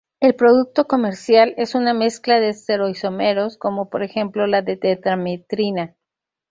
El 0.19 0.35
producto 0.35 0.87
comercial 0.87 1.53
es 1.57 1.75
una 1.75 1.93
mezcla 1.93 2.39
de 2.39 2.49
estereoisómeros, 2.49 3.59
como 3.59 3.91
por 3.91 4.01
ejemplo 4.01 4.47
la 4.47 4.63
d-Tetrametrina. 4.63 5.95